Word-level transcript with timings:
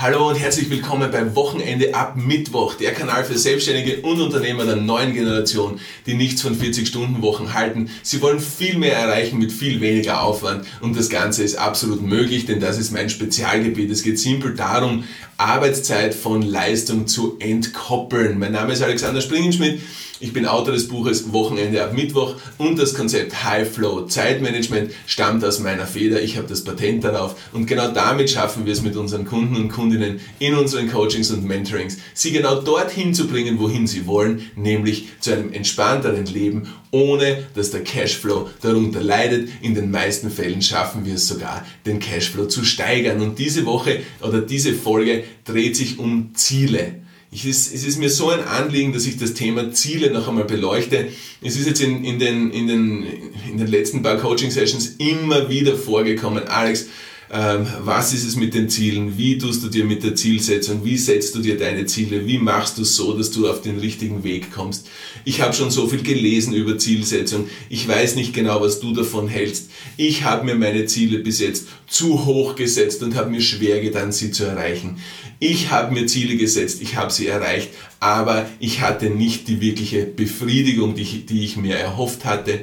Hallo 0.00 0.28
und 0.28 0.36
herzlich 0.36 0.70
willkommen 0.70 1.10
beim 1.10 1.34
Wochenende 1.34 1.92
ab 1.92 2.14
Mittwoch, 2.14 2.74
der 2.74 2.94
Kanal 2.94 3.24
für 3.24 3.36
Selbstständige 3.36 4.00
und 4.02 4.20
Unternehmer 4.20 4.64
der 4.64 4.76
neuen 4.76 5.12
Generation, 5.12 5.80
die 6.06 6.14
nichts 6.14 6.40
von 6.40 6.56
40-Stunden-Wochen 6.56 7.52
halten. 7.52 7.90
Sie 8.04 8.22
wollen 8.22 8.38
viel 8.38 8.78
mehr 8.78 8.94
erreichen 8.94 9.40
mit 9.40 9.50
viel 9.50 9.80
weniger 9.80 10.22
Aufwand 10.22 10.68
und 10.82 10.96
das 10.96 11.08
Ganze 11.08 11.42
ist 11.42 11.56
absolut 11.56 12.00
möglich, 12.00 12.46
denn 12.46 12.60
das 12.60 12.78
ist 12.78 12.92
mein 12.92 13.10
Spezialgebiet. 13.10 13.90
Es 13.90 14.04
geht 14.04 14.20
simpel 14.20 14.54
darum, 14.54 15.02
Arbeitszeit 15.38 16.16
von 16.16 16.42
Leistung 16.42 17.06
zu 17.06 17.36
entkoppeln. 17.38 18.40
Mein 18.40 18.50
Name 18.50 18.72
ist 18.72 18.82
Alexander 18.82 19.20
Springenschmidt. 19.20 19.80
Ich 20.18 20.32
bin 20.32 20.46
Autor 20.46 20.74
des 20.74 20.88
Buches 20.88 21.32
Wochenende 21.32 21.80
ab 21.84 21.92
Mittwoch 21.92 22.34
und 22.58 22.76
das 22.76 22.92
Konzept 22.92 23.44
High 23.44 23.72
Flow 23.72 24.06
Zeitmanagement 24.06 24.90
stammt 25.06 25.44
aus 25.44 25.60
meiner 25.60 25.86
Feder. 25.86 26.20
Ich 26.20 26.36
habe 26.36 26.48
das 26.48 26.64
Patent 26.64 27.04
darauf 27.04 27.36
und 27.52 27.66
genau 27.66 27.92
damit 27.92 28.30
schaffen 28.30 28.66
wir 28.66 28.72
es 28.72 28.82
mit 28.82 28.96
unseren 28.96 29.26
Kunden 29.26 29.54
und 29.54 29.68
Kundinnen 29.68 30.18
in 30.40 30.56
unseren 30.56 30.90
Coachings 30.90 31.30
und 31.30 31.44
Mentorings, 31.44 31.98
sie 32.14 32.32
genau 32.32 32.60
dorthin 32.60 33.14
zu 33.14 33.28
bringen, 33.28 33.60
wohin 33.60 33.86
sie 33.86 34.08
wollen, 34.08 34.50
nämlich 34.56 35.06
zu 35.20 35.32
einem 35.32 35.52
entspannteren 35.52 36.26
Leben, 36.26 36.66
ohne 36.90 37.44
dass 37.54 37.70
der 37.70 37.84
Cashflow 37.84 38.48
darunter 38.60 39.02
leidet. 39.02 39.48
In 39.62 39.74
den 39.74 39.90
meisten 39.90 40.30
Fällen 40.30 40.62
schaffen 40.62 41.04
wir 41.04 41.14
es 41.14 41.28
sogar, 41.28 41.66
den 41.86 42.00
Cashflow 42.00 42.46
zu 42.46 42.64
steigern. 42.64 43.20
Und 43.20 43.38
diese 43.38 43.66
Woche 43.66 44.00
oder 44.20 44.40
diese 44.40 44.74
Folge 44.74 45.24
dreht 45.44 45.76
sich 45.76 45.98
um 45.98 46.30
Ziele. 46.34 46.96
Ich, 47.30 47.44
es, 47.44 47.72
es 47.72 47.84
ist 47.84 47.98
mir 47.98 48.08
so 48.08 48.30
ein 48.30 48.40
Anliegen, 48.40 48.92
dass 48.92 49.06
ich 49.06 49.18
das 49.18 49.34
Thema 49.34 49.70
Ziele 49.72 50.10
noch 50.10 50.28
einmal 50.28 50.44
beleuchte. 50.44 51.08
Es 51.42 51.56
ist 51.56 51.66
jetzt 51.66 51.82
in, 51.82 52.02
in, 52.02 52.18
den, 52.18 52.50
in, 52.50 52.66
den, 52.66 53.06
in 53.50 53.58
den 53.58 53.66
letzten 53.66 54.02
paar 54.02 54.16
Coaching-Sessions 54.16 54.94
immer 54.96 55.50
wieder 55.50 55.76
vorgekommen, 55.76 56.48
Alex, 56.48 56.86
was 57.30 58.14
ist 58.14 58.24
es 58.24 58.36
mit 58.36 58.54
den 58.54 58.70
Zielen, 58.70 59.18
wie 59.18 59.36
tust 59.36 59.62
du 59.62 59.68
dir 59.68 59.84
mit 59.84 60.02
der 60.02 60.14
Zielsetzung, 60.14 60.84
wie 60.84 60.96
setzt 60.96 61.34
du 61.34 61.40
dir 61.40 61.58
deine 61.58 61.84
Ziele, 61.84 62.26
wie 62.26 62.38
machst 62.38 62.78
du 62.78 62.82
es 62.82 62.96
so, 62.96 63.12
dass 63.12 63.30
du 63.30 63.48
auf 63.48 63.60
den 63.60 63.78
richtigen 63.78 64.24
Weg 64.24 64.50
kommst. 64.50 64.88
Ich 65.24 65.42
habe 65.42 65.52
schon 65.52 65.70
so 65.70 65.88
viel 65.88 66.02
gelesen 66.02 66.54
über 66.54 66.78
Zielsetzung, 66.78 67.48
ich 67.68 67.86
weiß 67.86 68.16
nicht 68.16 68.32
genau, 68.32 68.62
was 68.62 68.80
du 68.80 68.94
davon 68.94 69.28
hältst. 69.28 69.70
Ich 69.98 70.24
habe 70.24 70.46
mir 70.46 70.54
meine 70.54 70.86
Ziele 70.86 71.18
bis 71.18 71.40
jetzt 71.40 71.66
zu 71.86 72.24
hoch 72.24 72.54
gesetzt 72.56 73.02
und 73.02 73.14
habe 73.14 73.30
mir 73.30 73.42
schwer 73.42 73.80
getan, 73.80 74.10
sie 74.10 74.30
zu 74.30 74.44
erreichen. 74.44 74.96
Ich 75.38 75.70
habe 75.70 75.92
mir 75.92 76.06
Ziele 76.06 76.36
gesetzt, 76.36 76.80
ich 76.80 76.96
habe 76.96 77.12
sie 77.12 77.26
erreicht, 77.26 77.68
aber 78.00 78.48
ich 78.58 78.80
hatte 78.80 79.10
nicht 79.10 79.48
die 79.48 79.60
wirkliche 79.60 80.04
Befriedigung, 80.04 80.94
die 80.94 81.02
ich, 81.02 81.26
die 81.26 81.44
ich 81.44 81.56
mir 81.56 81.76
erhofft 81.76 82.24
hatte. 82.24 82.60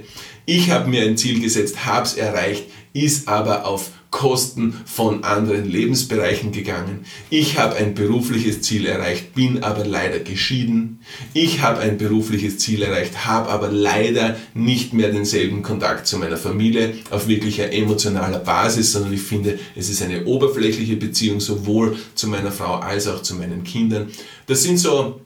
Ich 0.47 0.71
habe 0.71 0.89
mir 0.89 1.03
ein 1.03 1.17
Ziel 1.17 1.39
gesetzt, 1.39 1.85
habe 1.85 2.05
es 2.05 2.15
erreicht, 2.15 2.65
ist 2.93 3.27
aber 3.27 3.65
auf 3.65 3.91
Kosten 4.15 4.73
von 4.85 5.25
anderen 5.25 5.69
Lebensbereichen 5.69 6.53
gegangen. 6.53 7.05
Ich 7.29 7.59
habe 7.59 7.75
ein 7.75 7.95
berufliches 7.95 8.61
Ziel 8.61 8.85
erreicht, 8.85 9.35
bin 9.35 9.61
aber 9.61 9.83
leider 9.83 10.19
geschieden. 10.19 11.01
Ich 11.33 11.59
habe 11.59 11.81
ein 11.81 11.97
berufliches 11.97 12.57
Ziel 12.57 12.81
erreicht, 12.81 13.25
habe 13.25 13.49
aber 13.49 13.69
leider 13.69 14.37
nicht 14.53 14.93
mehr 14.93 15.11
denselben 15.11 15.63
Kontakt 15.63 16.07
zu 16.07 16.17
meiner 16.17 16.37
Familie 16.37 16.93
auf 17.09 17.27
wirklicher 17.27 17.73
emotionaler 17.73 18.39
Basis, 18.39 18.93
sondern 18.93 19.11
ich 19.11 19.21
finde, 19.21 19.59
es 19.75 19.89
ist 19.89 20.01
eine 20.01 20.23
oberflächliche 20.23 20.95
Beziehung 20.95 21.41
sowohl 21.41 21.97
zu 22.15 22.29
meiner 22.29 22.53
Frau 22.53 22.75
als 22.75 23.09
auch 23.09 23.21
zu 23.21 23.35
meinen 23.35 23.65
Kindern. 23.65 24.07
Das 24.47 24.63
sind 24.63 24.77
so, 24.77 25.19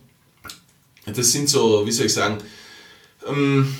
das 1.06 1.32
sind 1.32 1.48
so, 1.48 1.86
wie 1.86 1.92
soll 1.92 2.08
ich 2.08 2.14
sagen, 2.14 2.40
ähm, 3.28 3.72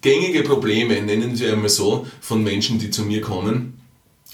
gängige 0.00 0.42
Probleme, 0.42 1.00
nennen 1.00 1.38
wir 1.38 1.52
einmal 1.52 1.68
so, 1.68 2.08
von 2.20 2.42
Menschen, 2.42 2.80
die 2.80 2.90
zu 2.90 3.04
mir 3.04 3.20
kommen 3.20 3.73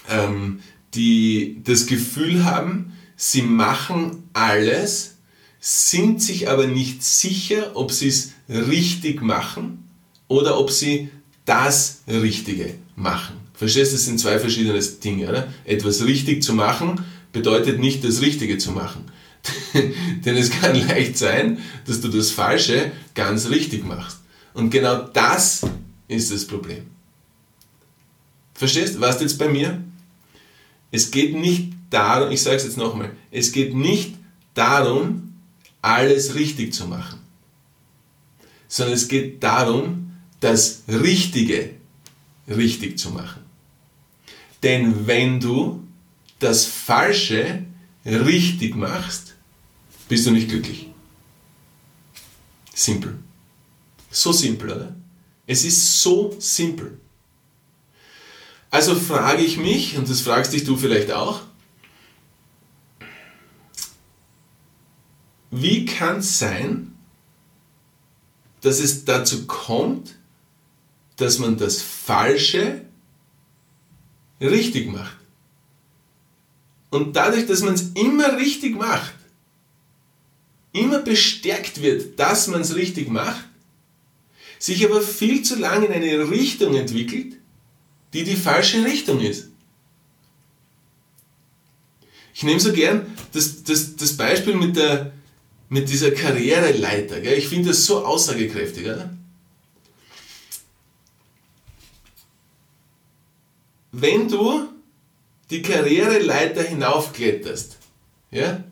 ähm, 0.09 0.59
die 0.93 1.61
das 1.63 1.85
Gefühl 1.85 2.45
haben, 2.45 2.93
sie 3.15 3.41
machen 3.41 4.23
alles, 4.33 5.15
sind 5.59 6.21
sich 6.21 6.49
aber 6.49 6.67
nicht 6.67 7.03
sicher, 7.03 7.75
ob 7.75 7.91
sie 7.91 8.07
es 8.07 8.31
richtig 8.49 9.21
machen 9.21 9.87
oder 10.27 10.59
ob 10.59 10.71
sie 10.71 11.09
das 11.45 12.01
Richtige 12.07 12.75
machen. 12.95 13.35
Verstehst 13.53 13.91
du, 13.91 13.95
das 13.95 14.05
sind 14.05 14.19
zwei 14.19 14.39
verschiedene 14.39 14.79
Dinge. 14.81 15.29
Oder? 15.29 15.53
Etwas 15.65 16.03
richtig 16.03 16.41
zu 16.41 16.53
machen 16.53 17.05
bedeutet 17.31 17.79
nicht 17.79 18.03
das 18.03 18.21
Richtige 18.21 18.57
zu 18.57 18.71
machen. 18.71 19.05
Denn 20.25 20.35
es 20.35 20.49
kann 20.49 20.75
leicht 20.87 21.17
sein, 21.17 21.59
dass 21.85 22.01
du 22.01 22.07
das 22.07 22.31
Falsche 22.31 22.91
ganz 23.13 23.49
richtig 23.49 23.85
machst. 23.85 24.19
Und 24.53 24.69
genau 24.69 25.03
das 25.13 25.61
ist 26.07 26.31
das 26.31 26.45
Problem. 26.45 26.83
Verstehst 28.53 28.95
du? 28.95 29.01
Was 29.01 29.21
jetzt 29.21 29.37
bei 29.37 29.47
mir? 29.47 29.81
Es 30.91 31.11
geht 31.11 31.35
nicht 31.35 31.73
darum, 31.89 32.31
ich 32.31 32.41
sage 32.41 32.57
es 32.57 32.63
jetzt 32.63 32.77
nochmal, 32.77 33.15
es 33.31 33.51
geht 33.51 33.73
nicht 33.73 34.15
darum, 34.53 35.33
alles 35.81 36.35
richtig 36.35 36.73
zu 36.73 36.85
machen, 36.85 37.19
sondern 38.67 38.95
es 38.95 39.07
geht 39.07 39.41
darum, 39.41 40.11
das 40.39 40.83
Richtige 40.87 41.71
richtig 42.47 42.99
zu 42.99 43.11
machen. 43.11 43.41
Denn 44.63 45.07
wenn 45.07 45.39
du 45.39 45.83
das 46.39 46.65
Falsche 46.65 47.65
richtig 48.05 48.75
machst, 48.75 49.35
bist 50.07 50.25
du 50.25 50.31
nicht 50.31 50.49
glücklich. 50.49 50.87
Simpel. 52.73 53.17
So 54.09 54.31
simpel, 54.31 54.71
oder? 54.71 54.95
Es 55.47 55.63
ist 55.63 56.01
so 56.01 56.35
simpel. 56.39 56.99
Also 58.71 58.95
frage 58.95 59.43
ich 59.43 59.57
mich, 59.57 59.97
und 59.97 60.09
das 60.09 60.21
fragst 60.21 60.53
dich 60.53 60.63
du 60.63 60.77
vielleicht 60.77 61.11
auch, 61.11 61.41
wie 65.51 65.85
kann 65.85 66.19
es 66.19 66.39
sein, 66.39 66.95
dass 68.61 68.79
es 68.79 69.03
dazu 69.03 69.45
kommt, 69.45 70.15
dass 71.17 71.37
man 71.37 71.57
das 71.57 71.81
Falsche 71.81 72.85
richtig 74.39 74.89
macht? 74.89 75.17
Und 76.91 77.17
dadurch, 77.17 77.45
dass 77.47 77.61
man 77.61 77.73
es 77.73 77.91
immer 77.95 78.37
richtig 78.37 78.77
macht, 78.77 79.13
immer 80.71 80.99
bestärkt 80.99 81.81
wird, 81.81 82.17
dass 82.17 82.47
man 82.47 82.61
es 82.61 82.75
richtig 82.75 83.09
macht, 83.09 83.43
sich 84.59 84.85
aber 84.85 85.01
viel 85.01 85.43
zu 85.43 85.59
lange 85.59 85.87
in 85.87 85.93
eine 85.93 86.29
Richtung 86.29 86.75
entwickelt, 86.75 87.40
die 88.13 88.23
die 88.23 88.35
falsche 88.35 88.83
Richtung 88.83 89.19
ist. 89.19 89.47
Ich 92.33 92.43
nehme 92.43 92.59
so 92.59 92.73
gern 92.73 93.05
das, 93.33 93.63
das, 93.63 93.95
das 93.95 94.17
Beispiel 94.17 94.55
mit, 94.55 94.75
der, 94.75 95.13
mit 95.69 95.89
dieser 95.89 96.11
Karriereleiter. 96.11 97.21
Gell? 97.21 97.37
Ich 97.37 97.47
finde 97.47 97.69
das 97.69 97.85
so 97.85 98.05
aussagekräftig. 98.05 98.85
Oder? 98.85 99.15
Wenn 103.91 104.27
du 104.27 104.69
die 105.49 105.61
Karriereleiter 105.61 106.63
hinaufkletterst, 106.63 107.77
ja, 108.31 108.63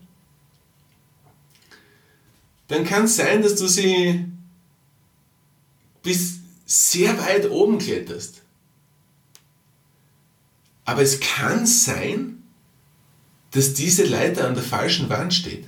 dann 2.68 2.84
kann 2.84 3.04
es 3.04 3.16
sein, 3.16 3.42
dass 3.42 3.56
du 3.56 3.66
sie 3.66 4.24
bis 6.02 6.38
sehr 6.64 7.18
weit 7.18 7.50
oben 7.50 7.78
kletterst. 7.78 8.42
Aber 10.84 11.02
es 11.02 11.20
kann 11.20 11.66
sein, 11.66 12.42
dass 13.52 13.74
diese 13.74 14.04
Leiter 14.04 14.46
an 14.46 14.54
der 14.54 14.62
falschen 14.62 15.08
Wand 15.08 15.34
steht. 15.34 15.66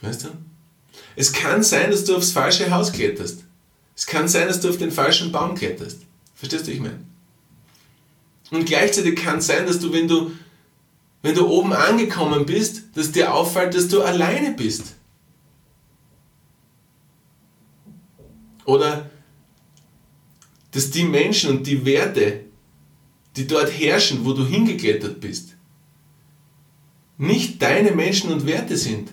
Weißt 0.00 0.24
du? 0.24 0.28
Es 1.16 1.32
kann 1.32 1.62
sein, 1.62 1.90
dass 1.90 2.04
du 2.04 2.16
aufs 2.16 2.32
falsche 2.32 2.70
Haus 2.70 2.92
kletterst. 2.92 3.44
Es 3.96 4.06
kann 4.06 4.28
sein, 4.28 4.48
dass 4.48 4.60
du 4.60 4.68
auf 4.68 4.78
den 4.78 4.90
falschen 4.90 5.30
Baum 5.30 5.54
kletterst. 5.54 6.00
Verstehst 6.34 6.66
du, 6.66 6.72
ich 6.72 6.80
meine? 6.80 7.00
Und 8.50 8.66
gleichzeitig 8.66 9.16
kann 9.16 9.38
es 9.38 9.46
sein, 9.46 9.66
dass 9.66 9.78
du, 9.78 9.92
wenn 9.92 10.08
du, 10.08 10.32
wenn 11.22 11.34
du 11.34 11.46
oben 11.48 11.72
angekommen 11.72 12.44
bist, 12.44 12.84
dass 12.94 13.12
dir 13.12 13.32
auffällt, 13.32 13.74
dass 13.74 13.88
du 13.88 14.02
alleine 14.02 14.52
bist. 14.52 14.94
Oder 18.64 19.10
dass 20.74 20.90
die 20.90 21.04
Menschen 21.04 21.50
und 21.50 21.66
die 21.68 21.86
Werte, 21.86 22.40
die 23.36 23.46
dort 23.46 23.70
herrschen, 23.70 24.24
wo 24.24 24.32
du 24.32 24.44
hingeklettert 24.44 25.20
bist, 25.20 25.50
nicht 27.16 27.62
deine 27.62 27.92
Menschen 27.92 28.32
und 28.32 28.44
Werte 28.44 28.76
sind. 28.76 29.12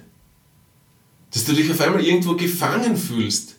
Dass 1.29 1.45
du 1.45 1.53
dich 1.53 1.69
auf 1.69 1.79
einmal 1.79 2.03
irgendwo 2.03 2.35
gefangen 2.35 2.97
fühlst. 2.97 3.57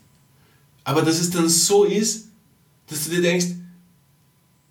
Aber 0.83 1.03
dass 1.03 1.21
es 1.21 1.31
dann 1.31 1.49
so 1.49 1.85
ist, 1.85 2.27
dass 2.89 3.05
du 3.05 3.11
dir 3.13 3.23
denkst, 3.23 3.47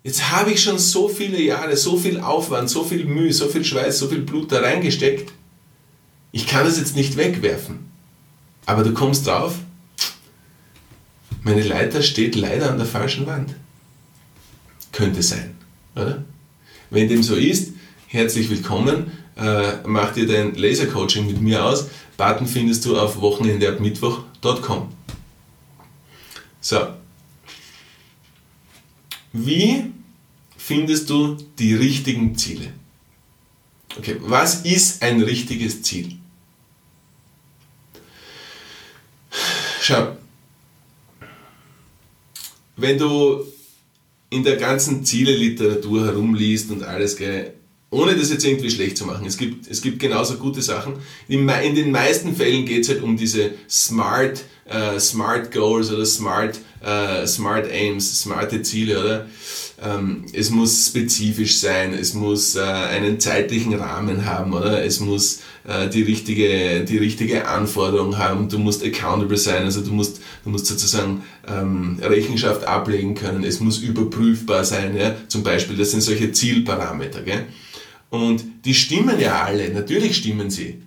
jetzt 0.02 0.30
habe 0.30 0.52
ich 0.52 0.62
schon 0.62 0.78
so 0.78 1.08
viele 1.08 1.40
Jahre, 1.40 1.74
so 1.74 1.96
viel 1.96 2.20
Aufwand, 2.20 2.68
so 2.68 2.84
viel 2.84 3.06
Mühe, 3.06 3.32
so 3.32 3.48
viel 3.48 3.64
Schweiß, 3.64 3.98
so 3.98 4.08
viel 4.08 4.20
Blut 4.20 4.52
da 4.52 4.60
reingesteckt. 4.60 5.32
Ich 6.32 6.46
kann 6.46 6.66
das 6.66 6.78
jetzt 6.78 6.96
nicht 6.96 7.16
wegwerfen. 7.16 7.90
Aber 8.66 8.84
du 8.84 8.92
kommst 8.92 9.26
drauf, 9.26 9.54
meine 11.44 11.62
Leiter 11.62 12.02
steht 12.02 12.34
leider 12.34 12.70
an 12.70 12.78
der 12.78 12.86
falschen 12.86 13.26
Wand. 13.26 13.54
Könnte 14.92 15.22
sein, 15.22 15.56
oder? 15.94 16.24
Wenn 16.90 17.08
dem 17.08 17.22
so 17.22 17.34
ist, 17.34 17.72
herzlich 18.06 18.50
willkommen. 18.50 19.10
Äh, 19.36 19.78
mach 19.86 20.12
dir 20.12 20.26
dein 20.26 20.54
Laser-Coaching 20.54 21.26
mit 21.26 21.40
mir 21.40 21.64
aus. 21.64 21.88
Button 22.16 22.46
findest 22.46 22.84
du 22.84 22.98
auf 22.98 23.20
wochenendeabmittwoch.com. 23.20 24.92
So. 26.60 26.88
Wie 29.32 29.90
findest 30.56 31.08
du 31.08 31.36
die 31.58 31.74
richtigen 31.74 32.36
Ziele? 32.36 32.72
Okay, 33.98 34.16
was 34.20 34.62
ist 34.62 35.02
ein 35.02 35.22
richtiges 35.22 35.82
Ziel? 35.82 36.18
Schau, 39.80 40.16
wenn 42.82 42.98
du 42.98 43.44
in 44.30 44.44
der 44.44 44.56
ganzen 44.56 45.04
Zieleliteratur 45.04 46.06
herumliest 46.06 46.70
und 46.70 46.82
alles, 46.82 47.16
gell, 47.16 47.52
ohne 47.90 48.16
das 48.16 48.30
jetzt 48.30 48.44
irgendwie 48.44 48.70
schlecht 48.70 48.96
zu 48.96 49.04
machen, 49.04 49.26
es 49.26 49.36
gibt, 49.36 49.70
es 49.70 49.82
gibt 49.82 49.98
genauso 49.98 50.36
gute 50.36 50.62
Sachen. 50.62 50.94
In, 51.28 51.46
den 51.46 51.90
meisten 51.90 52.34
Fällen 52.34 52.64
geht 52.64 52.82
es 52.82 52.88
halt 52.88 53.02
um 53.02 53.16
diese 53.16 53.52
Smart, 53.68 54.44
äh, 54.64 54.98
Smart 54.98 55.52
Goals 55.52 55.92
oder 55.92 56.06
Smart, 56.06 56.58
äh, 56.82 57.26
Smart 57.26 57.70
Aims, 57.70 58.22
smarte 58.22 58.62
Ziele, 58.62 59.00
oder? 59.00 59.26
Ähm, 59.84 60.26
es 60.32 60.50
muss 60.50 60.86
spezifisch 60.86 61.58
sein, 61.58 61.92
es 61.92 62.14
muss 62.14 62.54
äh, 62.54 62.60
einen 62.60 63.18
zeitlichen 63.18 63.74
Rahmen 63.74 64.26
haben, 64.26 64.52
oder? 64.52 64.84
Es 64.84 65.00
muss 65.00 65.40
äh, 65.66 65.88
die, 65.88 66.02
richtige, 66.02 66.84
die 66.84 66.98
richtige 66.98 67.48
Anforderung 67.48 68.18
haben, 68.18 68.48
du 68.48 68.58
musst 68.58 68.84
accountable 68.84 69.36
sein, 69.36 69.64
also 69.64 69.80
du 69.80 69.92
musst, 69.92 70.20
du 70.44 70.50
musst 70.50 70.66
sozusagen 70.66 71.22
ähm, 71.48 71.98
Rechenschaft 72.00 72.64
ablegen 72.64 73.14
können, 73.14 73.42
es 73.42 73.60
muss 73.60 73.78
überprüfbar 73.78 74.64
sein, 74.64 74.96
ja? 74.96 75.16
zum 75.28 75.42
Beispiel, 75.42 75.76
das 75.76 75.90
sind 75.90 76.02
solche 76.02 76.30
Zielparameter. 76.30 77.22
Gell? 77.22 77.46
Und 78.10 78.44
die 78.64 78.74
stimmen 78.74 79.18
ja 79.18 79.42
alle, 79.42 79.70
natürlich 79.70 80.16
stimmen 80.16 80.50
sie. 80.50 80.82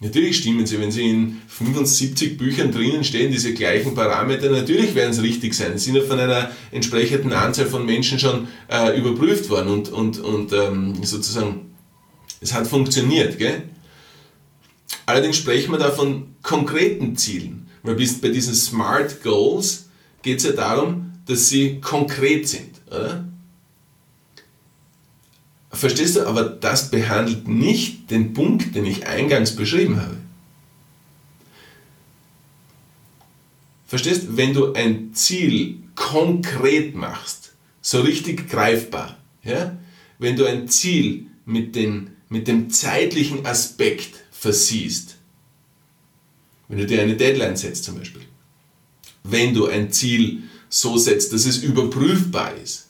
Natürlich 0.00 0.38
stimmen 0.38 0.66
sie, 0.66 0.78
wenn 0.78 0.90
sie 0.90 1.08
in 1.08 1.40
75 1.48 2.36
Büchern 2.36 2.70
drinnen 2.70 3.02
stehen, 3.02 3.32
diese 3.32 3.54
gleichen 3.54 3.94
Parameter, 3.94 4.50
natürlich 4.50 4.94
werden 4.94 5.14
sie 5.14 5.22
richtig 5.22 5.54
sein. 5.54 5.78
Sie 5.78 5.86
sind 5.86 5.96
ja 5.96 6.02
von 6.02 6.18
einer 6.18 6.50
entsprechenden 6.70 7.32
Anzahl 7.32 7.64
von 7.64 7.86
Menschen 7.86 8.18
schon 8.18 8.48
äh, 8.68 8.98
überprüft 8.98 9.48
worden 9.48 9.68
und, 9.68 9.88
und, 9.88 10.18
und 10.18 10.52
ähm, 10.52 11.02
sozusagen, 11.02 11.74
es 12.42 12.52
hat 12.52 12.66
funktioniert. 12.66 13.38
Gell? 13.38 13.62
Allerdings 15.06 15.38
sprechen 15.38 15.72
wir 15.72 15.78
da 15.78 15.90
von 15.90 16.34
konkreten 16.42 17.16
Zielen, 17.16 17.68
weil 17.82 17.94
bis 17.94 18.20
bei 18.20 18.28
diesen 18.28 18.54
Smart 18.54 19.22
Goals 19.22 19.88
geht 20.20 20.38
es 20.38 20.44
ja 20.44 20.52
darum, 20.52 21.12
dass 21.24 21.48
sie 21.48 21.80
konkret 21.80 22.46
sind. 22.48 22.82
Oder? 22.88 23.25
Verstehst 25.76 26.16
du? 26.16 26.26
Aber 26.26 26.44
das 26.44 26.90
behandelt 26.90 27.48
nicht 27.48 28.10
den 28.10 28.32
Punkt, 28.32 28.74
den 28.74 28.86
ich 28.86 29.06
eingangs 29.06 29.54
beschrieben 29.54 30.00
habe. 30.00 30.16
Verstehst? 33.86 34.36
Wenn 34.36 34.54
du 34.54 34.72
ein 34.72 35.14
Ziel 35.14 35.82
konkret 35.94 36.94
machst, 36.94 37.52
so 37.82 38.00
richtig 38.00 38.48
greifbar, 38.48 39.16
ja? 39.44 39.76
wenn 40.18 40.36
du 40.36 40.46
ein 40.46 40.66
Ziel 40.68 41.26
mit, 41.44 41.76
den, 41.76 42.10
mit 42.28 42.48
dem 42.48 42.70
zeitlichen 42.70 43.44
Aspekt 43.46 44.24
versiehst, 44.32 45.16
wenn 46.68 46.78
du 46.78 46.86
dir 46.86 47.02
eine 47.02 47.16
Deadline 47.16 47.56
setzt 47.56 47.84
zum 47.84 47.98
Beispiel, 47.98 48.22
wenn 49.22 49.54
du 49.54 49.66
ein 49.66 49.92
Ziel 49.92 50.42
so 50.68 50.96
setzt, 50.96 51.32
dass 51.32 51.46
es 51.46 51.58
überprüfbar 51.58 52.54
ist, 52.56 52.88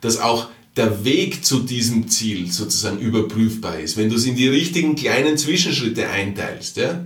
dass 0.00 0.18
auch 0.18 0.48
der 0.76 1.04
Weg 1.04 1.44
zu 1.44 1.60
diesem 1.60 2.08
Ziel 2.08 2.50
sozusagen 2.50 2.98
überprüfbar 2.98 3.80
ist, 3.80 3.96
wenn 3.96 4.08
du 4.08 4.16
es 4.16 4.24
in 4.24 4.36
die 4.36 4.48
richtigen 4.48 4.94
kleinen 4.94 5.36
Zwischenschritte 5.36 6.08
einteilst, 6.08 6.76
ja? 6.76 7.04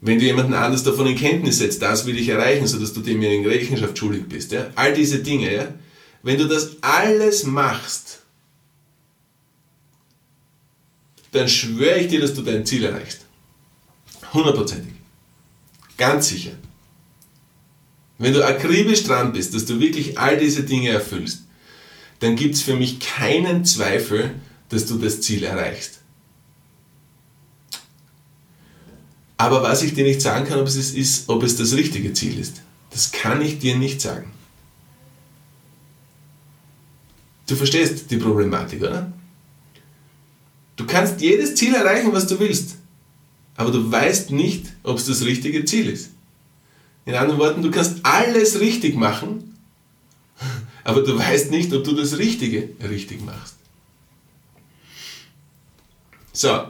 wenn 0.00 0.18
du 0.18 0.24
jemanden 0.24 0.54
anders 0.54 0.84
davon 0.84 1.06
in 1.06 1.16
Kenntnis 1.16 1.58
setzt, 1.58 1.82
das 1.82 2.06
will 2.06 2.18
ich 2.18 2.28
erreichen, 2.28 2.66
sodass 2.66 2.92
du 2.92 3.00
demjenigen 3.00 3.46
Rechenschaft 3.46 3.98
schuldig 3.98 4.28
bist, 4.28 4.52
ja? 4.52 4.70
all 4.76 4.94
diese 4.94 5.18
Dinge, 5.20 5.52
ja? 5.52 5.74
wenn 6.22 6.38
du 6.38 6.46
das 6.46 6.76
alles 6.82 7.44
machst, 7.44 8.20
dann 11.32 11.48
schwöre 11.48 11.98
ich 11.98 12.08
dir, 12.08 12.20
dass 12.20 12.34
du 12.34 12.42
dein 12.42 12.64
Ziel 12.64 12.84
erreichst. 12.84 13.22
Hundertprozentig. 14.32 14.94
Ganz 15.96 16.28
sicher. 16.28 16.52
Wenn 18.18 18.32
du 18.32 18.46
akribisch 18.46 19.02
dran 19.02 19.32
bist, 19.32 19.52
dass 19.54 19.64
du 19.64 19.80
wirklich 19.80 20.18
all 20.18 20.38
diese 20.38 20.62
Dinge 20.62 20.90
erfüllst, 20.90 21.44
dann 22.24 22.36
gibt 22.36 22.54
es 22.54 22.62
für 22.62 22.74
mich 22.74 23.00
keinen 23.00 23.66
Zweifel, 23.66 24.34
dass 24.70 24.86
du 24.86 24.96
das 24.96 25.20
Ziel 25.20 25.44
erreichst. 25.44 26.00
Aber 29.36 29.62
was 29.62 29.82
ich 29.82 29.92
dir 29.92 30.04
nicht 30.04 30.22
sagen 30.22 30.46
kann, 30.46 30.58
ob 30.58 30.66
es, 30.66 30.76
ist, 30.76 31.28
ob 31.28 31.42
es 31.42 31.56
das 31.56 31.74
richtige 31.74 32.14
Ziel 32.14 32.38
ist, 32.38 32.62
das 32.88 33.12
kann 33.12 33.42
ich 33.42 33.58
dir 33.58 33.76
nicht 33.76 34.00
sagen. 34.00 34.30
Du 37.46 37.56
verstehst 37.56 38.10
die 38.10 38.16
Problematik, 38.16 38.80
oder? 38.80 39.12
Du 40.76 40.86
kannst 40.86 41.20
jedes 41.20 41.56
Ziel 41.56 41.74
erreichen, 41.74 42.10
was 42.14 42.26
du 42.26 42.40
willst, 42.40 42.76
aber 43.54 43.70
du 43.70 43.92
weißt 43.92 44.30
nicht, 44.30 44.72
ob 44.82 44.96
es 44.96 45.04
das 45.04 45.26
richtige 45.26 45.66
Ziel 45.66 45.90
ist. 45.90 46.08
In 47.04 47.14
anderen 47.14 47.38
Worten, 47.38 47.62
du 47.62 47.70
kannst 47.70 47.98
alles 48.02 48.60
richtig 48.60 48.96
machen, 48.96 49.53
aber 50.84 51.02
du 51.02 51.18
weißt 51.18 51.50
nicht, 51.50 51.72
ob 51.72 51.82
du 51.84 51.92
das 51.92 52.18
Richtige 52.18 52.68
richtig 52.88 53.24
machst. 53.24 53.56
So. 56.32 56.66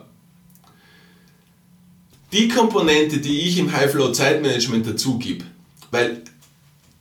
Die 2.33 2.49
Komponente, 2.49 3.19
die 3.19 3.41
ich 3.41 3.59
im 3.59 3.73
High-Flow 3.73 4.13
Zeitmanagement 4.13 4.87
dazu 4.87 5.19
gebe, 5.19 5.45
weil 5.91 6.23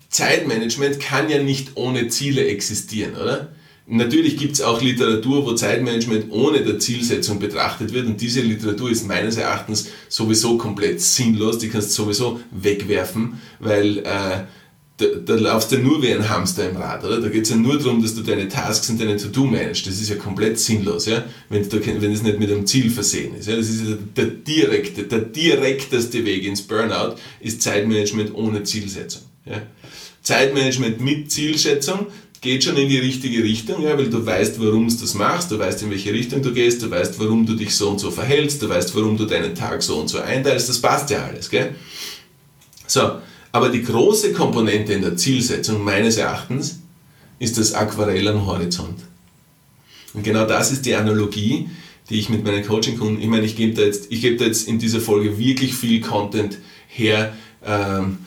Zeitmanagement 0.09 0.99
kann 0.99 1.29
ja 1.29 1.41
nicht 1.41 1.71
ohne 1.75 2.07
Ziele 2.07 2.45
existieren, 2.45 3.15
oder? 3.15 3.53
Natürlich 3.85 4.37
gibt 4.37 4.53
es 4.53 4.61
auch 4.61 4.81
Literatur, 4.81 5.45
wo 5.45 5.53
Zeitmanagement 5.53 6.31
ohne 6.31 6.63
der 6.63 6.79
Zielsetzung 6.79 7.39
betrachtet 7.39 7.93
wird 7.93 8.07
und 8.07 8.21
diese 8.21 8.39
Literatur 8.39 8.89
ist 8.89 9.05
meines 9.05 9.35
Erachtens 9.35 9.89
sowieso 10.07 10.57
komplett 10.57 11.01
sinnlos, 11.01 11.57
die 11.57 11.67
kannst 11.67 11.89
du 11.89 12.03
sowieso 12.03 12.39
wegwerfen, 12.51 13.41
weil 13.59 13.97
äh, 13.99 14.45
da, 14.97 15.05
da 15.25 15.35
laufst 15.35 15.71
du 15.71 15.79
nur 15.79 16.01
wie 16.03 16.13
ein 16.13 16.29
Hamster 16.29 16.69
im 16.69 16.77
Rad, 16.77 17.03
oder? 17.03 17.19
Da 17.19 17.29
geht 17.29 17.43
es 17.43 17.49
ja 17.49 17.55
nur 17.55 17.79
darum, 17.79 18.01
dass 18.01 18.13
du 18.13 18.21
deine 18.21 18.47
Tasks 18.47 18.89
und 18.89 19.01
deine 19.01 19.17
To-Do 19.17 19.45
managst. 19.45 19.87
Das 19.87 19.99
ist 19.99 20.09
ja 20.09 20.15
komplett 20.15 20.59
sinnlos, 20.59 21.07
ja? 21.07 21.23
Wenn, 21.49 21.67
du, 21.67 21.83
wenn 21.83 22.11
es 22.11 22.21
nicht 22.21 22.39
mit 22.39 22.51
einem 22.51 22.67
Ziel 22.67 22.91
versehen 22.91 23.35
ist. 23.35 23.47
Ja? 23.47 23.55
Das 23.55 23.69
ist 23.69 23.81
ja 23.87 23.97
der, 24.15 24.25
direkte, 24.25 25.03
der 25.03 25.19
direkteste 25.19 26.23
Weg 26.25 26.45
ins 26.45 26.61
Burnout 26.61 27.15
ist 27.39 27.63
Zeitmanagement 27.63 28.35
ohne 28.35 28.63
Zielsetzung. 28.63 29.23
Ja? 29.45 29.63
Zeitmanagement 30.21 31.01
mit 31.01 31.31
Zielsetzung 31.31 32.07
geht 32.39 32.63
schon 32.63 32.77
in 32.77 32.89
die 32.89 32.99
richtige 32.99 33.41
Richtung, 33.41 33.81
ja, 33.81 33.97
weil 33.97 34.09
du 34.09 34.23
weißt, 34.23 34.59
warum 34.59 34.89
du 34.89 34.95
das 34.95 35.13
machst, 35.13 35.49
du 35.49 35.57
weißt, 35.57 35.81
in 35.83 35.89
welche 35.89 36.13
Richtung 36.13 36.41
du 36.41 36.53
gehst, 36.53 36.83
du 36.83 36.91
weißt, 36.91 37.17
warum 37.19 37.45
du 37.45 37.55
dich 37.55 37.73
so 37.73 37.89
und 37.89 37.99
so 37.99 38.11
verhältst, 38.11 38.61
du 38.61 38.67
weißt, 38.67 38.93
warum 38.95 39.17
du 39.17 39.25
deinen 39.25 39.55
Tag 39.55 39.81
so 39.81 39.95
und 39.95 40.09
so 40.09 40.19
einteilst, 40.19 40.67
das 40.67 40.79
passt 40.79 41.09
ja 41.09 41.25
alles, 41.25 41.49
gell? 41.49 41.73
So, 42.85 43.13
aber 43.53 43.69
die 43.69 43.83
große 43.83 44.33
Komponente 44.33 44.93
in 44.93 45.03
der 45.03 45.15
Zielsetzung 45.15 45.83
meines 45.83 46.17
Erachtens 46.17 46.79
ist 47.37 47.57
das 47.57 47.73
Aquarell 47.73 48.27
am 48.27 48.45
Horizont. 48.47 48.99
Und 50.13 50.23
genau 50.23 50.45
das 50.45 50.71
ist 50.71 50.85
die 50.85 50.95
Analogie, 50.95 51.69
die 52.09 52.19
ich 52.19 52.29
mit 52.29 52.43
meinen 52.43 52.65
Coaching-Kunden, 52.65 53.21
ich 53.21 53.27
meine, 53.27 53.45
ich 53.45 53.55
gebe 53.55 53.73
da, 53.75 53.83
jetzt, 53.83 54.11
ich 54.11 54.21
gebe 54.21 54.37
da 54.37 54.45
jetzt 54.45 54.67
in 54.67 54.79
dieser 54.79 54.99
Folge 54.99 55.37
wirklich 55.37 55.75
viel 55.75 56.01
Content 56.01 56.57
her, 56.87 57.33
ähm, 57.63 58.17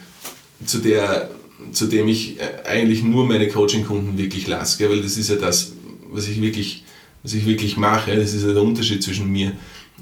zu, 0.65 0.79
der, 0.79 1.31
zu 1.73 1.87
dem 1.87 2.07
ich 2.07 2.41
äh, 2.41 2.69
eigentlich 2.69 3.03
nur 3.03 3.27
meine 3.27 3.49
Coaching-Kunden 3.49 4.17
wirklich 4.17 4.47
lasse, 4.47 4.89
weil 4.89 5.03
das 5.03 5.17
ist 5.17 5.29
ja 5.29 5.37
das, 5.37 5.73
was 6.09 6.29
ich 6.29 6.41
wirklich, 6.41 6.85
was 7.25 7.35
ich 7.35 7.47
wirklich 7.47 7.77
mache, 7.77 8.15
das 8.15 8.33
ist 8.33 8.45
ja 8.45 8.53
der 8.53 8.63
Unterschied 8.63 9.03
zwischen 9.03 9.31
mir 9.31 9.53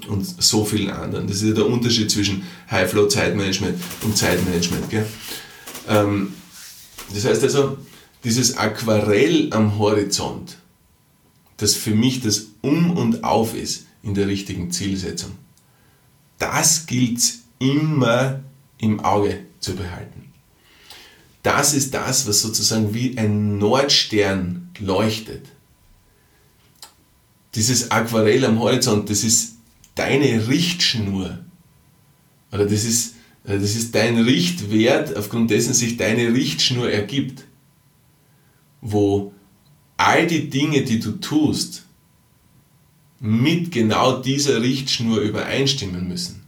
und 0.07 0.25
so 0.41 0.65
vielen 0.65 0.89
anderen. 0.89 1.27
Das 1.27 1.37
ist 1.37 1.47
ja 1.47 1.53
der 1.53 1.67
Unterschied 1.67 2.09
zwischen 2.11 2.43
High-Flow 2.69 3.07
Zeitmanagement 3.07 3.79
und 4.01 4.17
Zeitmanagement. 4.17 4.89
Gell? 4.89 5.05
Ähm, 5.87 6.33
das 7.13 7.25
heißt 7.25 7.43
also, 7.43 7.77
dieses 8.23 8.57
Aquarell 8.57 9.49
am 9.51 9.77
Horizont, 9.77 10.57
das 11.57 11.75
für 11.75 11.95
mich 11.95 12.21
das 12.21 12.47
Um 12.61 12.97
und 12.97 13.23
Auf 13.23 13.55
ist 13.55 13.85
in 14.03 14.13
der 14.15 14.27
richtigen 14.27 14.71
Zielsetzung, 14.71 15.31
das 16.39 16.85
gilt 16.85 17.21
immer 17.59 18.41
im 18.79 18.99
Auge 18.99 19.45
zu 19.59 19.75
behalten. 19.75 20.31
Das 21.43 21.73
ist 21.73 21.93
das, 21.93 22.27
was 22.27 22.41
sozusagen 22.41 22.93
wie 22.93 23.17
ein 23.17 23.59
Nordstern 23.59 24.69
leuchtet. 24.79 25.45
Dieses 27.53 27.91
Aquarell 27.91 28.43
am 28.45 28.59
Horizont, 28.59 29.09
das 29.09 29.23
ist 29.23 29.54
deine 29.95 30.47
Richtschnur. 30.47 31.39
Oder 32.51 32.65
das 32.65 32.83
ist, 32.83 33.15
äh, 33.45 33.57
das 33.57 33.75
ist 33.75 33.95
dein 33.95 34.19
Richtwert, 34.19 35.15
aufgrund 35.15 35.49
dessen 35.51 35.73
sich 35.73 35.97
deine 35.97 36.33
Richtschnur 36.33 36.91
ergibt. 36.91 37.45
Wo 38.81 39.33
all 39.97 40.27
die 40.27 40.49
Dinge, 40.49 40.83
die 40.83 40.99
du 40.99 41.13
tust, 41.13 41.85
mit 43.19 43.71
genau 43.71 44.21
dieser 44.21 44.61
Richtschnur 44.61 45.19
übereinstimmen 45.19 46.07
müssen, 46.07 46.43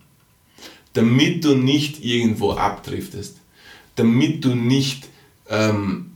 damit 0.94 1.44
du 1.44 1.56
nicht 1.56 2.04
irgendwo 2.04 2.52
abdriftest, 2.52 3.38
damit 3.96 4.44
du 4.44 4.54
nicht 4.54 5.08
ähm, 5.50 6.12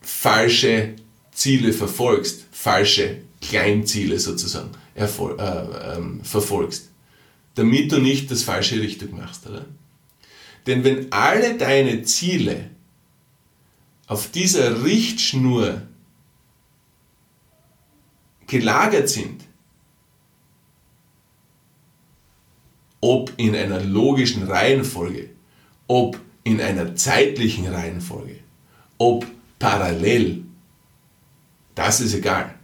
falsche 0.00 0.94
Ziele 1.32 1.72
verfolgst, 1.72 2.46
falsche 2.50 3.18
Kleinziele 3.40 4.18
sozusagen 4.18 4.70
erfol- 4.98 5.38
äh, 5.38 5.96
ähm, 5.96 6.20
verfolgst, 6.24 6.90
damit 7.54 7.92
du 7.92 7.98
nicht 7.98 8.30
das 8.30 8.42
falsche 8.42 8.80
Richtung 8.80 9.16
machst. 9.16 9.46
Oder? 9.46 9.64
Denn 10.66 10.84
wenn 10.84 11.12
alle 11.12 11.56
deine 11.56 12.02
Ziele 12.02 12.70
auf 14.06 14.30
dieser 14.30 14.84
Richtschnur 14.84 15.82
gelagert 18.46 19.08
sind, 19.08 19.44
ob 23.00 23.32
in 23.36 23.54
einer 23.54 23.80
logischen 23.80 24.42
Reihenfolge, 24.44 25.30
ob 25.86 26.18
in 26.42 26.60
einer 26.60 26.96
zeitlichen 26.96 27.66
Reihenfolge, 27.66 28.40
ob 28.96 29.26
parallel, 29.58 30.44
das 31.74 32.00
ist 32.00 32.14
egal. 32.14 32.57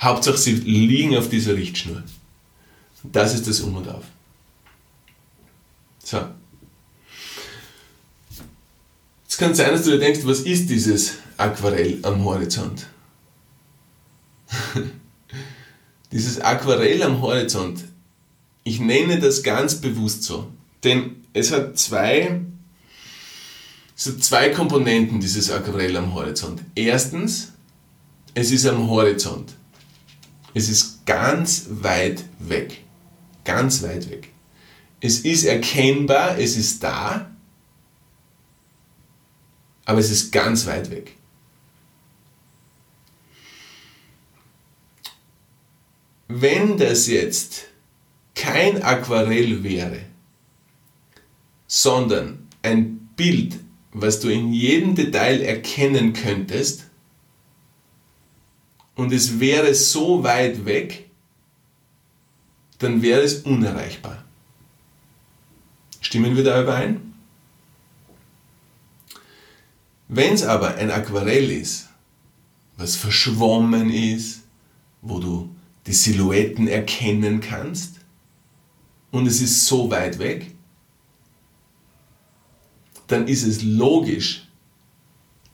Hauptsache, 0.00 0.36
sie 0.36 0.52
liegen 0.54 1.16
auf 1.16 1.28
dieser 1.28 1.54
Richtschnur. 1.54 2.02
Das 3.04 3.34
ist 3.34 3.46
das 3.46 3.60
Um 3.60 3.76
und 3.76 3.88
Auf. 3.88 4.04
So. 6.02 6.26
Es 9.28 9.36
kann 9.36 9.54
sein, 9.54 9.72
dass 9.72 9.84
du 9.84 9.90
dir 9.90 9.98
denkst, 9.98 10.20
was 10.24 10.40
ist 10.40 10.70
dieses 10.70 11.14
Aquarell 11.36 11.98
am 12.02 12.24
Horizont? 12.24 12.86
dieses 16.12 16.40
Aquarell 16.40 17.02
am 17.02 17.20
Horizont, 17.20 17.84
ich 18.62 18.78
nenne 18.80 19.18
das 19.18 19.42
ganz 19.42 19.80
bewusst 19.80 20.22
so, 20.22 20.50
denn 20.84 21.16
es 21.32 21.50
hat 21.50 21.76
zwei, 21.78 22.42
es 23.96 24.06
hat 24.06 24.22
zwei 24.22 24.50
Komponenten, 24.50 25.20
dieses 25.20 25.50
Aquarell 25.50 25.96
am 25.96 26.14
Horizont. 26.14 26.62
Erstens, 26.74 27.52
es 28.34 28.52
ist 28.52 28.66
am 28.66 28.88
Horizont. 28.88 29.54
Es 30.54 30.68
ist 30.68 31.04
ganz 31.04 31.66
weit 31.68 32.24
weg. 32.38 32.84
Ganz 33.44 33.82
weit 33.82 34.08
weg. 34.08 34.30
Es 35.00 35.20
ist 35.20 35.44
erkennbar, 35.44 36.38
es 36.38 36.56
ist 36.56 36.82
da, 36.82 37.30
aber 39.84 39.98
es 39.98 40.10
ist 40.10 40.32
ganz 40.32 40.66
weit 40.66 40.90
weg. 40.90 41.16
Wenn 46.28 46.78
das 46.78 47.06
jetzt 47.06 47.66
kein 48.34 48.82
Aquarell 48.82 49.62
wäre, 49.62 50.00
sondern 51.66 52.48
ein 52.62 53.10
Bild, 53.16 53.56
was 53.92 54.20
du 54.20 54.28
in 54.28 54.52
jedem 54.52 54.94
Detail 54.94 55.42
erkennen 55.42 56.14
könntest, 56.14 56.84
und 58.96 59.12
es 59.12 59.40
wäre 59.40 59.74
so 59.74 60.22
weit 60.22 60.64
weg, 60.64 61.10
dann 62.78 63.02
wäre 63.02 63.22
es 63.22 63.42
unerreichbar. 63.42 64.24
Stimmen 66.00 66.36
wir 66.36 66.44
da 66.44 66.62
überein? 66.62 67.14
Wenn 70.08 70.34
es 70.34 70.42
aber 70.42 70.74
ein 70.76 70.90
Aquarell 70.90 71.50
ist, 71.50 71.88
was 72.76 72.94
verschwommen 72.94 73.90
ist, 73.90 74.42
wo 75.00 75.18
du 75.18 75.54
die 75.86 75.92
Silhouetten 75.92 76.68
erkennen 76.68 77.40
kannst 77.40 77.96
und 79.10 79.26
es 79.26 79.40
ist 79.40 79.66
so 79.66 79.90
weit 79.90 80.18
weg, 80.18 80.52
dann 83.06 83.28
ist 83.28 83.44
es 83.44 83.62
logisch, 83.62 84.46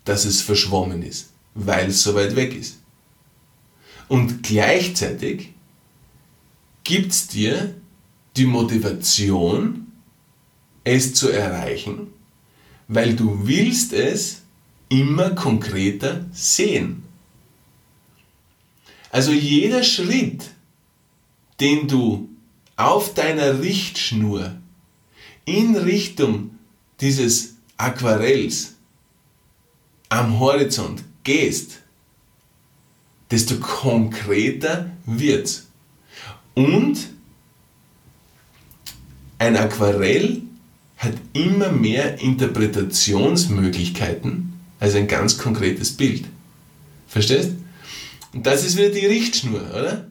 dass 0.05 0.25
es 0.25 0.41
verschwommen 0.41 1.03
ist, 1.03 1.31
weil 1.55 1.91
es 1.91 2.03
so 2.03 2.15
weit 2.15 2.35
weg 2.37 2.55
ist. 2.55 2.80
Und 4.11 4.43
gleichzeitig 4.43 5.51
gibt 6.83 7.13
es 7.13 7.29
dir 7.29 7.77
die 8.37 8.45
Motivation, 8.45 9.87
es 10.83 11.15
zu 11.15 11.29
erreichen, 11.29 12.09
weil 12.89 13.15
du 13.15 13.47
willst 13.47 13.93
es 13.93 14.43
immer 14.89 15.31
konkreter 15.37 16.27
sehen. 16.33 17.05
Also 19.13 19.31
jeder 19.31 19.85
Schritt, 19.85 20.43
den 21.61 21.87
du 21.87 22.29
auf 22.75 23.15
deiner 23.15 23.61
Richtschnur 23.63 24.57
in 25.45 25.77
Richtung 25.77 26.59
dieses 27.01 27.55
Aquarells 27.77 28.75
am 30.09 30.41
Horizont 30.41 31.05
gehst, 31.23 31.80
desto 33.31 33.57
konkreter 33.57 34.91
wird's. 35.07 35.69
Und 36.55 36.99
ein 39.39 39.57
Aquarell 39.57 40.43
hat 40.99 41.15
immer 41.33 41.73
mehr 41.73 42.21
Interpretationsmöglichkeiten 42.21 44.53
als 44.79 44.95
ein 44.95 45.09
ganz 45.09 45.39
konkretes 45.39 45.97
Bild. 45.97 46.27
Verstehst? 47.09 47.53
Und 48.33 48.47
das 48.47 48.65
ist 48.65 48.77
wieder 48.77 48.91
die 48.91 49.07
Richtschnur, 49.07 49.63
oder? 49.71 50.07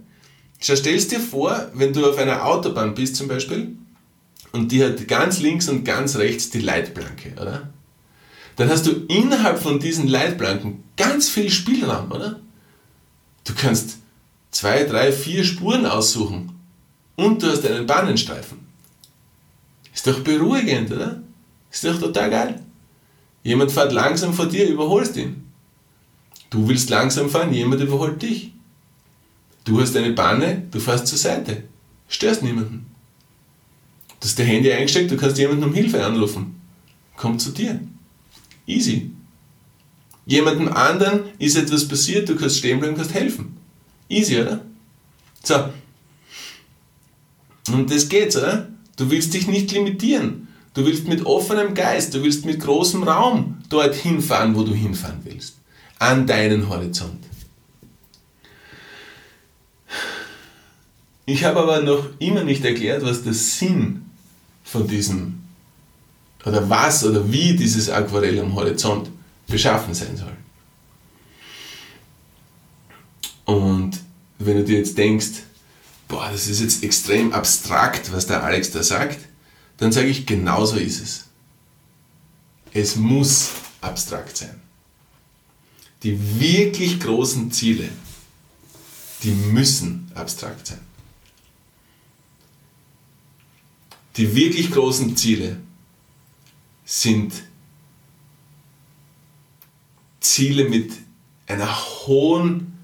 Stellst 0.61 1.11
dir 1.11 1.19
vor, 1.19 1.69
wenn 1.73 1.93
du 1.93 2.09
auf 2.09 2.17
einer 2.17 2.45
Autobahn 2.45 2.95
bist 2.95 3.15
zum 3.15 3.27
Beispiel 3.27 3.75
und 4.51 4.71
die 4.71 4.83
hat 4.83 5.07
ganz 5.07 5.39
links 5.39 5.69
und 5.69 5.85
ganz 5.85 6.15
rechts 6.17 6.49
die 6.49 6.59
Leitplanke, 6.59 7.33
oder? 7.39 7.69
Dann 8.57 8.69
hast 8.69 8.87
du 8.87 9.05
innerhalb 9.07 9.59
von 9.59 9.79
diesen 9.79 10.07
Leitplanken 10.07 10.83
ganz 10.97 11.29
viel 11.29 11.49
Spielraum, 11.49 12.11
oder? 12.11 12.41
Du 13.49 13.55
kannst 13.55 13.97
zwei, 14.51 14.83
drei, 14.83 15.11
vier 15.11 15.43
Spuren 15.43 15.87
aussuchen 15.87 16.51
und 17.15 17.41
du 17.41 17.47
hast 17.47 17.65
einen 17.65 17.87
Bahnenstreifen. 17.87 18.59
Ist 19.91 20.05
doch 20.05 20.19
beruhigend, 20.19 20.91
oder? 20.91 21.23
Ist 21.71 21.83
doch 21.83 21.99
total 21.99 22.29
geil. 22.29 22.63
Jemand 23.41 23.71
fährt 23.71 23.91
langsam 23.91 24.35
vor 24.35 24.45
dir, 24.45 24.69
überholst 24.69 25.17
ihn. 25.17 25.47
Du 26.51 26.67
willst 26.67 26.91
langsam 26.91 27.27
fahren, 27.27 27.51
jemand 27.51 27.81
überholt 27.81 28.21
dich. 28.21 28.51
Du 29.63 29.81
hast 29.81 29.97
eine 29.97 30.11
Banne, 30.11 30.67
du 30.69 30.79
fährst 30.79 31.07
zur 31.07 31.17
Seite. 31.17 31.63
Störst 32.07 32.43
niemanden. 32.43 32.85
Du 34.19 34.27
hast 34.27 34.37
dein 34.37 34.45
Handy 34.45 34.71
eingesteckt, 34.71 35.09
du 35.09 35.17
kannst 35.17 35.39
jemanden 35.39 35.63
um 35.63 35.73
Hilfe 35.73 36.05
anrufen. 36.05 36.61
Kommt 37.15 37.41
zu 37.41 37.49
dir. 37.49 37.79
Easy. 38.67 39.09
Jemandem 40.25 40.67
anderen 40.69 41.21
ist 41.39 41.57
etwas 41.57 41.87
passiert, 41.87 42.29
du 42.29 42.35
kannst 42.35 42.57
stehen 42.57 42.79
bleiben, 42.79 42.95
kannst 42.95 43.13
helfen. 43.13 43.57
Easy, 44.09 44.39
oder? 44.39 44.61
So. 45.43 45.69
Und 47.71 47.91
das 47.91 48.09
geht's, 48.09 48.35
oder? 48.35 48.67
Du 48.95 49.09
willst 49.09 49.33
dich 49.33 49.47
nicht 49.47 49.71
limitieren. 49.71 50.47
Du 50.73 50.85
willst 50.85 51.07
mit 51.07 51.25
offenem 51.25 51.73
Geist, 51.73 52.13
du 52.13 52.23
willst 52.23 52.45
mit 52.45 52.59
großem 52.59 53.03
Raum 53.03 53.57
dorthin 53.69 54.21
fahren, 54.21 54.55
wo 54.55 54.63
du 54.63 54.73
hinfahren 54.73 55.19
willst. 55.23 55.55
An 55.97 56.27
deinen 56.27 56.69
Horizont. 56.69 57.25
Ich 61.25 61.43
habe 61.43 61.59
aber 61.59 61.81
noch 61.81 62.05
immer 62.19 62.43
nicht 62.43 62.65
erklärt, 62.65 63.03
was 63.03 63.23
der 63.23 63.33
Sinn 63.33 64.05
von 64.63 64.87
diesem, 64.87 65.41
oder 66.45 66.69
was 66.69 67.03
oder 67.03 67.31
wie 67.31 67.55
dieses 67.55 67.89
Aquarell 67.89 68.39
am 68.39 68.55
Horizont 68.55 69.09
beschaffen 69.49 69.93
sein 69.93 70.15
soll. 70.15 70.35
Und 73.45 73.99
wenn 74.37 74.57
du 74.57 74.63
dir 74.63 74.77
jetzt 74.77 74.97
denkst, 74.97 75.43
boah, 76.07 76.29
das 76.31 76.47
ist 76.47 76.61
jetzt 76.61 76.83
extrem 76.83 77.33
abstrakt, 77.33 78.11
was 78.11 78.27
der 78.27 78.43
Alex 78.43 78.71
da 78.71 78.83
sagt, 78.83 79.19
dann 79.77 79.91
sage 79.91 80.07
ich, 80.07 80.25
genauso 80.25 80.77
ist 80.77 81.01
es. 81.01 81.25
Es 82.73 82.95
muss 82.95 83.49
abstrakt 83.81 84.37
sein. 84.37 84.61
Die 86.03 86.39
wirklich 86.39 86.99
großen 86.99 87.51
Ziele, 87.51 87.89
die 89.23 89.31
müssen 89.31 90.11
abstrakt 90.13 90.67
sein. 90.67 90.79
Die 94.15 94.35
wirklich 94.35 94.71
großen 94.71 95.15
Ziele 95.17 95.57
sind 96.85 97.33
Ziele 100.19 100.67
mit 100.67 100.91
einer 101.47 101.69
hohen 102.05 102.77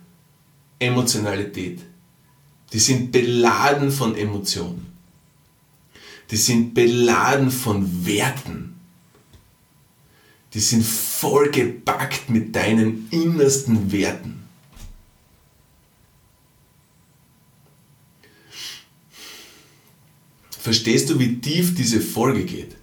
Emotionalität. 0.79 1.81
Die 2.73 2.79
sind 2.79 3.11
beladen 3.11 3.91
von 3.91 4.15
Emotionen. 4.15 4.87
Die 6.31 6.37
sind 6.37 6.73
beladen 6.73 7.51
von 7.51 8.05
Werten. 8.05 8.75
die 10.55 10.61
sind 10.61 10.85
vollgepackt 10.85 12.29
mit 12.29 12.55
deinen 12.55 13.09
innersten 13.11 13.91
Werten. 13.91 14.45
Verstehst 20.49 21.09
du, 21.09 21.19
wie 21.19 21.41
tief 21.41 21.75
diese 21.75 21.99
Folge 21.99 22.45
geht? 22.45 22.77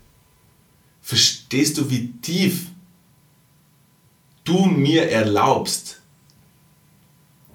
Verstehst 1.01 1.79
du, 1.79 1.91
wie 1.91 2.13
tief 2.21 2.67
du 4.45 4.67
mir 4.67 5.11
erlaubst, 5.11 6.01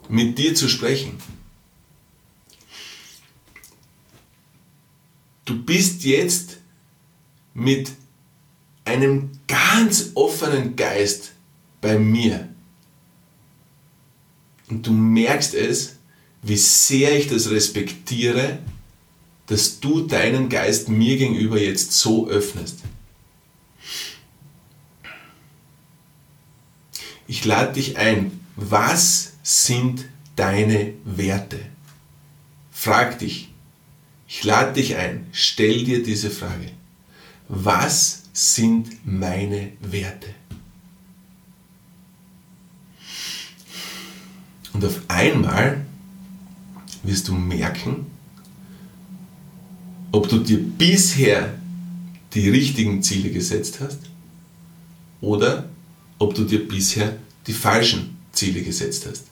mit 0.09 0.37
dir 0.37 0.55
zu 0.55 0.69
sprechen? 0.69 1.17
Du 5.45 5.61
bist 5.63 6.03
jetzt 6.03 6.57
mit 7.53 7.91
einem 8.85 9.31
ganz 9.47 10.11
offenen 10.13 10.75
Geist 10.75 11.33
bei 11.81 11.97
mir. 11.97 12.47
Und 14.69 14.85
du 14.85 14.91
merkst 14.91 15.53
es, 15.53 15.95
wie 16.41 16.57
sehr 16.57 17.17
ich 17.17 17.27
das 17.27 17.49
respektiere, 17.49 18.59
dass 19.47 19.79
du 19.79 20.01
deinen 20.01 20.49
Geist 20.49 20.89
mir 20.89 21.17
gegenüber 21.17 21.59
jetzt 21.59 21.93
so 21.93 22.27
öffnest. 22.27 22.79
Ich 27.27 27.43
lade 27.43 27.73
dich 27.73 27.97
ein, 27.97 28.39
was 28.55 29.33
sind 29.43 30.05
deine 30.35 30.93
Werte? 31.03 31.59
Frag 32.71 33.19
dich, 33.19 33.49
ich 34.27 34.43
lade 34.43 34.73
dich 34.73 34.95
ein, 34.95 35.27
stell 35.31 35.83
dir 35.83 36.03
diese 36.03 36.29
Frage. 36.29 36.71
Was 37.49 38.23
sind 38.33 39.05
meine 39.05 39.71
Werte? 39.81 40.29
Und 44.73 44.85
auf 44.85 45.01
einmal 45.07 45.85
wirst 47.03 47.27
du 47.27 47.33
merken, 47.33 48.05
ob 50.11 50.29
du 50.29 50.37
dir 50.39 50.59
bisher 50.59 51.55
die 52.33 52.49
richtigen 52.49 53.01
Ziele 53.01 53.31
gesetzt 53.31 53.79
hast 53.81 53.99
oder 55.19 55.67
ob 56.19 56.35
du 56.35 56.43
dir 56.43 56.67
bisher 56.67 57.17
die 57.45 57.53
falschen 57.53 58.17
Ziele 58.31 58.61
gesetzt 58.61 59.05
hast. 59.09 59.25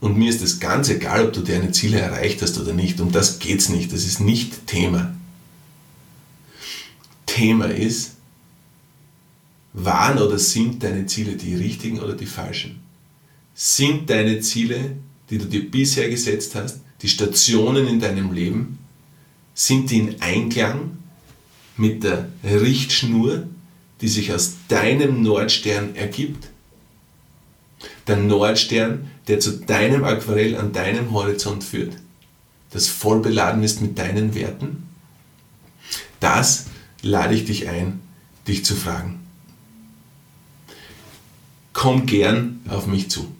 Und 0.00 0.18
mir 0.18 0.28
ist 0.28 0.42
es 0.42 0.60
ganz 0.60 0.88
egal, 0.90 1.26
ob 1.26 1.32
du 1.32 1.40
deine 1.40 1.72
Ziele 1.72 1.98
erreicht 1.98 2.42
hast 2.42 2.58
oder 2.58 2.72
nicht. 2.72 3.00
Um 3.00 3.10
das 3.10 3.38
geht 3.38 3.60
es 3.60 3.68
nicht. 3.68 3.92
Das 3.92 4.04
ist 4.04 4.20
nicht 4.20 4.66
Thema. 4.66 5.14
Thema 7.26 7.66
ist, 7.66 8.12
waren 9.72 10.18
oder 10.18 10.38
sind 10.38 10.82
deine 10.82 11.06
Ziele 11.06 11.36
die 11.36 11.54
richtigen 11.54 12.00
oder 12.00 12.14
die 12.14 12.26
falschen? 12.26 12.80
Sind 13.54 14.08
deine 14.10 14.40
Ziele, 14.40 14.96
die 15.30 15.38
du 15.38 15.46
dir 15.46 15.70
bisher 15.70 16.08
gesetzt 16.08 16.54
hast, 16.54 16.80
die 17.02 17.08
Stationen 17.08 17.86
in 17.88 17.98
deinem 17.98 18.32
Leben, 18.32 18.78
sind 19.54 19.90
die 19.90 19.98
in 19.98 20.20
Einklang 20.20 20.98
mit 21.76 22.04
der 22.04 22.28
Richtschnur, 22.44 23.48
die 24.04 24.08
sich 24.08 24.34
aus 24.34 24.56
deinem 24.68 25.22
Nordstern 25.22 25.96
ergibt? 25.96 26.48
Der 28.06 28.18
Nordstern, 28.18 29.10
der 29.28 29.40
zu 29.40 29.60
deinem 29.60 30.04
Aquarell 30.04 30.56
an 30.56 30.74
deinem 30.74 31.12
Horizont 31.12 31.64
führt, 31.64 31.94
das 32.70 32.86
voll 32.86 33.20
beladen 33.20 33.62
ist 33.62 33.80
mit 33.80 33.98
deinen 33.98 34.34
Werten? 34.34 34.86
Das 36.20 36.66
lade 37.00 37.34
ich 37.34 37.46
dich 37.46 37.66
ein, 37.70 38.02
dich 38.46 38.62
zu 38.62 38.74
fragen. 38.76 39.20
Komm 41.72 42.04
gern 42.04 42.60
auf 42.68 42.86
mich 42.86 43.10
zu. 43.10 43.34